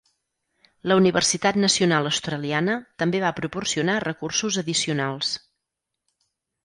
La 0.91 0.95
Universitat 1.01 1.59
Nacional 1.65 2.09
Australiana 2.11 2.79
també 3.03 3.21
va 3.27 3.33
proporcionar 3.43 3.99
recursos 4.07 4.59
addicionals. 4.63 5.39